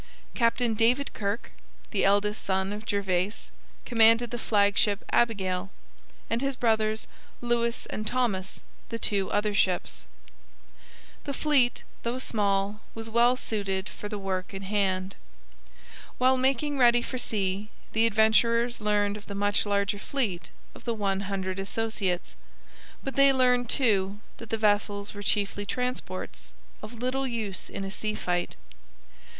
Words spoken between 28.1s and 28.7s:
fight.